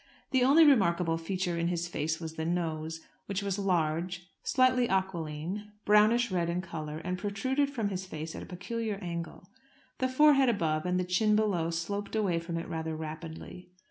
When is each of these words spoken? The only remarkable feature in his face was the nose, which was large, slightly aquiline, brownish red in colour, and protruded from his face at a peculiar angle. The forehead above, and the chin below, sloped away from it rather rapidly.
The 0.31 0.43
only 0.43 0.65
remarkable 0.65 1.19
feature 1.19 1.59
in 1.59 1.67
his 1.67 1.87
face 1.87 2.19
was 2.19 2.33
the 2.33 2.43
nose, 2.43 3.01
which 3.27 3.43
was 3.43 3.59
large, 3.59 4.31
slightly 4.41 4.89
aquiline, 4.89 5.73
brownish 5.85 6.31
red 6.31 6.49
in 6.49 6.59
colour, 6.63 6.97
and 7.03 7.19
protruded 7.19 7.69
from 7.69 7.89
his 7.89 8.07
face 8.07 8.35
at 8.35 8.41
a 8.41 8.47
peculiar 8.47 8.95
angle. 8.99 9.47
The 9.99 10.09
forehead 10.09 10.49
above, 10.49 10.87
and 10.87 10.99
the 10.99 11.05
chin 11.05 11.35
below, 11.35 11.69
sloped 11.69 12.15
away 12.15 12.39
from 12.39 12.57
it 12.57 12.67
rather 12.67 12.95
rapidly. 12.95 13.69